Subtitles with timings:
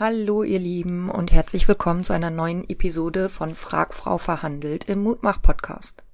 [0.00, 5.02] Hallo ihr Lieben und herzlich willkommen zu einer neuen Episode von Frag Frau verhandelt im
[5.02, 6.04] Mutmach Podcast.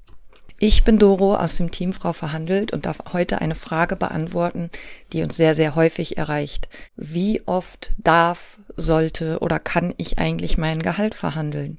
[0.59, 4.71] Ich bin Doro aus dem Team Frau verhandelt und darf heute eine Frage beantworten,
[5.13, 6.71] die uns sehr, sehr häufig erreicht.
[6.97, 11.79] Wie oft darf, sollte oder kann ich eigentlich mein Gehalt verhandeln?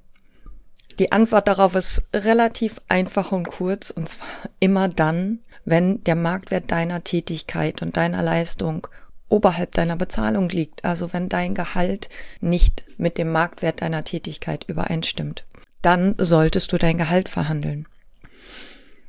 [0.99, 4.27] Die Antwort darauf ist relativ einfach und kurz und zwar
[4.59, 8.85] immer dann, wenn der Marktwert deiner Tätigkeit und deiner Leistung
[9.29, 12.09] oberhalb deiner Bezahlung liegt, also wenn dein Gehalt
[12.41, 15.45] nicht mit dem Marktwert deiner Tätigkeit übereinstimmt,
[15.81, 17.87] dann solltest du dein Gehalt verhandeln.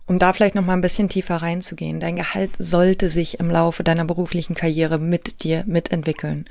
[0.09, 3.83] Um da vielleicht noch mal ein bisschen tiefer reinzugehen, dein Gehalt sollte sich im Laufe
[3.83, 6.45] deiner beruflichen Karriere mit dir mitentwickeln.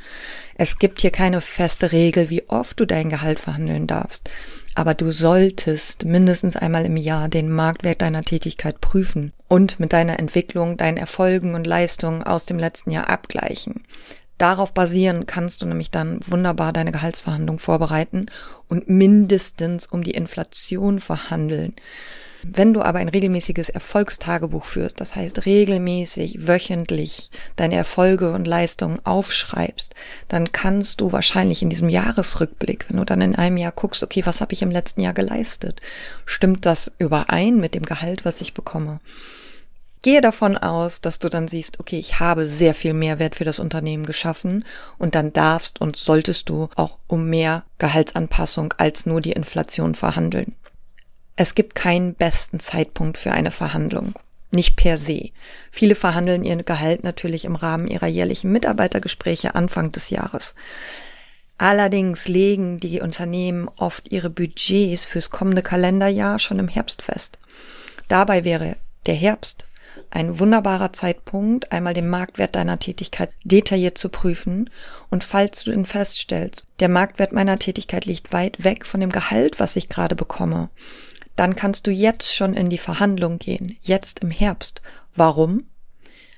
[0.57, 4.29] Es gibt hier keine feste Regel, wie oft du dein Gehalt verhandeln darfst
[4.75, 10.19] aber du solltest mindestens einmal im Jahr den Marktwert deiner Tätigkeit prüfen und mit deiner
[10.19, 13.85] Entwicklung, deinen Erfolgen und Leistungen aus dem letzten Jahr abgleichen.
[14.37, 18.25] Darauf basieren kannst du nämlich dann wunderbar deine Gehaltsverhandlung vorbereiten
[18.67, 21.73] und mindestens um die Inflation verhandeln.
[22.43, 28.99] Wenn du aber ein regelmäßiges Erfolgstagebuch führst, das heißt regelmäßig, wöchentlich deine Erfolge und Leistungen
[29.05, 29.95] aufschreibst,
[30.27, 34.23] dann kannst du wahrscheinlich in diesem Jahresrückblick, wenn du dann in einem Jahr guckst, okay,
[34.25, 35.79] was habe ich im letzten Jahr geleistet?
[36.25, 38.99] Stimmt das überein mit dem Gehalt, was ich bekomme?
[40.05, 43.57] Gehe davon aus, dass du dann siehst, okay, ich habe sehr viel Mehrwert für das
[43.57, 44.63] Unternehmen geschaffen
[44.99, 50.53] und dann darfst und solltest du auch um mehr Gehaltsanpassung als nur die Inflation verhandeln.
[51.35, 54.13] Es gibt keinen besten Zeitpunkt für eine Verhandlung.
[54.51, 55.31] Nicht per se.
[55.71, 60.53] Viele verhandeln ihr Gehalt natürlich im Rahmen ihrer jährlichen Mitarbeitergespräche Anfang des Jahres.
[61.57, 67.39] Allerdings legen die Unternehmen oft ihre Budgets fürs kommende Kalenderjahr schon im Herbst fest.
[68.07, 68.77] Dabei wäre
[69.07, 69.65] der Herbst
[70.09, 74.69] ein wunderbarer Zeitpunkt, einmal den Marktwert deiner Tätigkeit detailliert zu prüfen.
[75.09, 79.59] Und falls du ihn feststellst, der Marktwert meiner Tätigkeit liegt weit weg von dem Gehalt,
[79.59, 80.69] was ich gerade bekomme,
[81.35, 84.81] dann kannst du jetzt schon in die Verhandlung gehen, jetzt im Herbst.
[85.16, 85.63] Warum?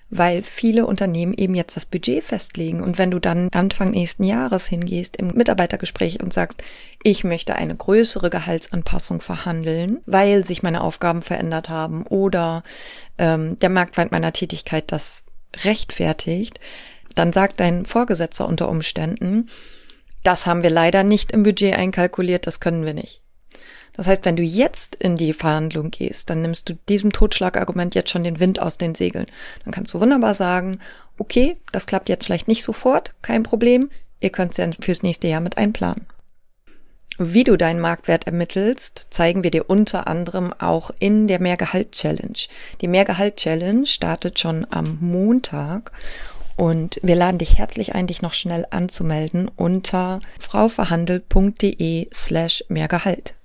[0.10, 2.82] Weil viele Unternehmen eben jetzt das Budget festlegen.
[2.82, 6.64] Und wenn du dann Anfang nächsten Jahres hingehst im Mitarbeitergespräch und sagst,
[7.04, 12.64] ich möchte eine größere Gehaltsanpassung verhandeln, weil sich meine Aufgaben verändert haben oder
[13.18, 15.24] ähm, der Marktwert meiner Tätigkeit das
[15.64, 16.60] rechtfertigt,
[17.16, 19.50] dann sagt dein Vorgesetzter unter Umständen,
[20.24, 23.22] das haben wir leider nicht im Budget einkalkuliert, das können wir nicht.
[23.98, 28.12] Das heißt, wenn du jetzt in die Verhandlung gehst, dann nimmst du diesem Totschlagargument jetzt
[28.12, 29.26] schon den Wind aus den Segeln.
[29.66, 30.80] Dann kannst du wunderbar sagen,
[31.18, 35.28] okay, das klappt jetzt vielleicht nicht sofort, kein Problem, ihr könnt es ja fürs nächste
[35.28, 36.06] Jahr mit einplanen.
[37.20, 42.38] Wie du deinen Marktwert ermittelst, zeigen wir dir unter anderem auch in der Mehrgehalt-Challenge.
[42.82, 45.92] Die Mehrgehalt-Challenge startet schon am Montag
[46.56, 53.37] und wir laden dich herzlich ein, dich noch schnell anzumelden unter frauverhandelt.de slash Mehrgehalt.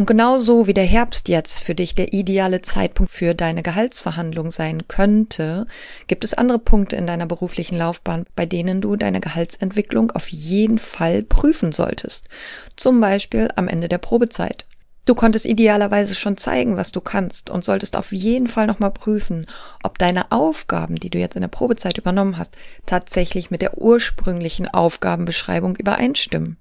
[0.00, 4.88] Und genauso wie der Herbst jetzt für dich der ideale Zeitpunkt für deine Gehaltsverhandlung sein
[4.88, 5.66] könnte,
[6.06, 10.78] gibt es andere Punkte in deiner beruflichen Laufbahn, bei denen du deine Gehaltsentwicklung auf jeden
[10.78, 12.30] Fall prüfen solltest.
[12.76, 14.64] Zum Beispiel am Ende der Probezeit.
[15.04, 19.44] Du konntest idealerweise schon zeigen, was du kannst und solltest auf jeden Fall nochmal prüfen,
[19.82, 22.54] ob deine Aufgaben, die du jetzt in der Probezeit übernommen hast,
[22.86, 26.56] tatsächlich mit der ursprünglichen Aufgabenbeschreibung übereinstimmen.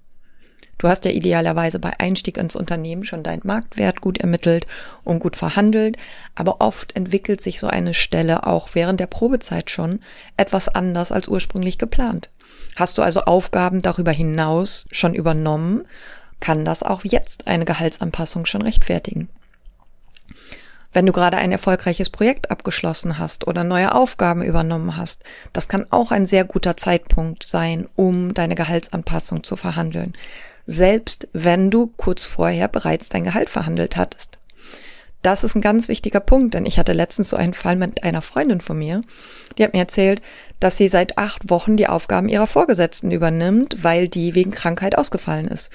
[0.80, 4.66] Du hast ja idealerweise bei Einstieg ins Unternehmen schon deinen Marktwert gut ermittelt
[5.04, 5.98] und gut verhandelt,
[6.36, 10.00] aber oft entwickelt sich so eine Stelle auch während der Probezeit schon
[10.38, 12.30] etwas anders als ursprünglich geplant.
[12.78, 15.86] Hast du also Aufgaben darüber hinaus schon übernommen,
[16.40, 19.28] kann das auch jetzt eine Gehaltsanpassung schon rechtfertigen.
[20.94, 25.86] Wenn du gerade ein erfolgreiches Projekt abgeschlossen hast oder neue Aufgaben übernommen hast, das kann
[25.92, 30.14] auch ein sehr guter Zeitpunkt sein, um deine Gehaltsanpassung zu verhandeln
[30.72, 34.38] selbst wenn du kurz vorher bereits dein Gehalt verhandelt hattest.
[35.24, 38.22] Das ist ein ganz wichtiger Punkt, denn ich hatte letztens so einen Fall mit einer
[38.22, 39.02] Freundin von mir,
[39.58, 40.22] die hat mir erzählt,
[40.60, 45.48] dass sie seit acht Wochen die Aufgaben ihrer Vorgesetzten übernimmt, weil die wegen Krankheit ausgefallen
[45.48, 45.72] ist.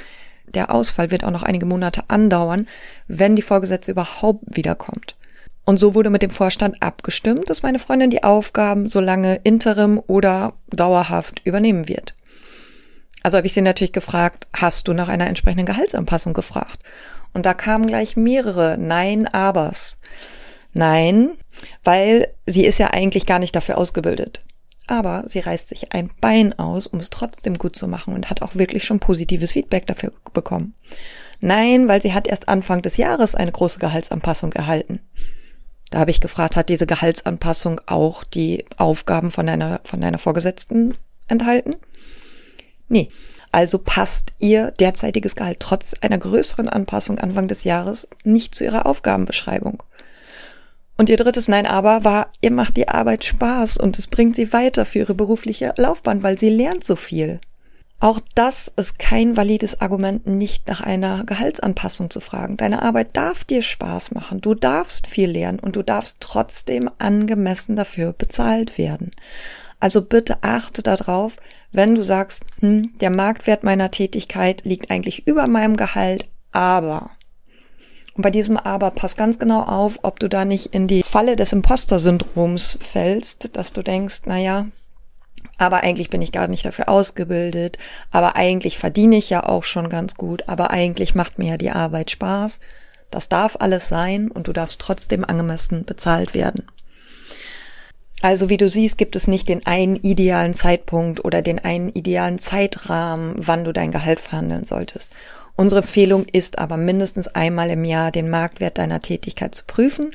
[0.47, 2.69] Der Ausfall wird auch noch einige Monate andauern,
[3.09, 5.17] wenn die Vorgesetzte überhaupt wiederkommt.
[5.65, 10.01] Und so wurde mit dem Vorstand abgestimmt, dass meine Freundin die Aufgaben so lange interim
[10.07, 12.15] oder dauerhaft übernehmen wird.
[13.25, 16.83] Also habe ich sie natürlich gefragt, hast du nach einer entsprechenden Gehaltsanpassung gefragt?
[17.33, 19.97] Und da kamen gleich mehrere Nein, Abers.
[20.75, 21.31] Nein,
[21.83, 24.41] weil sie ist ja eigentlich gar nicht dafür ausgebildet.
[24.89, 28.43] Aber sie reißt sich ein Bein aus, um es trotzdem gut zu machen und hat
[28.43, 30.75] auch wirklich schon positives Feedback dafür bekommen.
[31.41, 35.01] Nein, weil sie hat erst Anfang des Jahres eine große Gehaltsanpassung erhalten.
[35.89, 40.93] Da habe ich gefragt, hat diese Gehaltsanpassung auch die Aufgaben von deiner, von deiner Vorgesetzten
[41.27, 41.77] enthalten?
[42.95, 43.09] Nee.
[43.51, 48.87] Also passt ihr derzeitiges Gehalt trotz einer größeren Anpassung Anfang des Jahres nicht zu ihrer
[48.87, 49.83] Aufgabenbeschreibung.
[50.97, 54.53] Und ihr drittes Nein aber war, ihr macht die Arbeit Spaß und es bringt sie
[54.53, 57.41] weiter für ihre berufliche Laufbahn, weil sie lernt so viel.
[57.99, 62.57] Auch das ist kein valides Argument, nicht nach einer Gehaltsanpassung zu fragen.
[62.57, 67.75] Deine Arbeit darf dir Spaß machen, du darfst viel lernen und du darfst trotzdem angemessen
[67.75, 69.11] dafür bezahlt werden.
[69.85, 71.37] Also bitte achte darauf,
[71.71, 77.11] wenn du sagst, hm, der Marktwert meiner Tätigkeit liegt eigentlich über meinem Gehalt, aber.
[78.15, 81.37] Und bei diesem Aber pass ganz genau auf, ob du da nicht in die Falle
[81.37, 84.69] des Imposter-Syndroms fällst, dass du denkst, naja,
[85.59, 87.77] aber eigentlich bin ich gar nicht dafür ausgebildet,
[88.11, 91.73] aber eigentlich verdiene ich ja auch schon ganz gut, aber eigentlich macht mir ja die
[91.73, 92.59] Arbeit Spaß.
[93.11, 96.65] Das darf alles sein und du darfst trotzdem angemessen bezahlt werden.
[98.25, 102.39] Also wie du siehst, gibt es nicht den einen idealen Zeitpunkt oder den einen idealen
[102.39, 105.13] Zeitrahmen, wann du dein Gehalt verhandeln solltest.
[105.57, 110.15] Unsere Empfehlung ist aber mindestens einmal im Jahr den Marktwert deiner Tätigkeit zu prüfen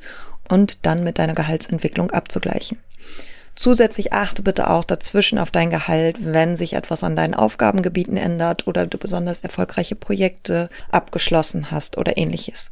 [0.50, 2.80] und dann mit deiner Gehaltsentwicklung abzugleichen.
[3.56, 8.66] Zusätzlich achte bitte auch dazwischen auf dein Gehalt, wenn sich etwas an deinen Aufgabengebieten ändert
[8.66, 12.72] oder du besonders erfolgreiche Projekte abgeschlossen hast oder ähnliches.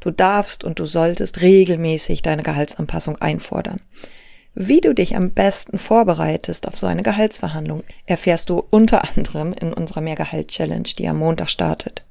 [0.00, 3.76] Du darfst und du solltest regelmäßig deine Gehaltsanpassung einfordern.
[4.54, 9.72] Wie du dich am besten vorbereitest auf so eine Gehaltsverhandlung, erfährst du unter anderem in
[9.72, 12.04] unserer Mehrgehalt-Challenge, die am Montag startet.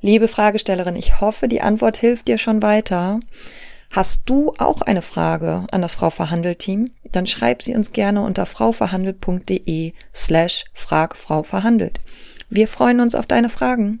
[0.00, 3.20] Liebe Fragestellerin, ich hoffe, die Antwort hilft dir schon weiter.
[3.90, 6.90] Hast du auch eine Frage an das Frau Verhandelt Team?
[7.12, 12.00] Dann schreib sie uns gerne unter frauverhandelt.de slash frag Frau Verhandelt.
[12.48, 14.00] Wir freuen uns auf deine Fragen.